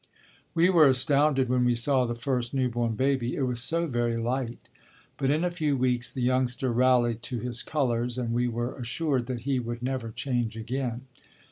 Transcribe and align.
We 0.55 0.71
were 0.71 0.87
astounded 0.87 1.47
when 1.47 1.63
we 1.63 1.75
saw 1.75 2.07
the 2.07 2.15
first 2.15 2.55
new 2.55 2.69
born 2.69 2.95
baby. 2.95 3.35
It 3.35 3.43
was 3.43 3.59
so 3.61 3.85
very 3.85 4.17
light. 4.17 4.67
But 5.19 5.29
in 5.29 5.43
a 5.43 5.51
few 5.51 5.77
weeks 5.77 6.11
the 6.11 6.23
youngster 6.23 6.71
rallied 6.73 7.21
to 7.21 7.37
his 7.37 7.61
colors 7.61 8.17
and 8.17 8.33
we 8.33 8.47
were 8.47 8.75
assured 8.79 9.27
that 9.27 9.41
he 9.41 9.59
would 9.59 9.83
never 9.83 10.09
change 10.09 10.57
again. 10.57 11.01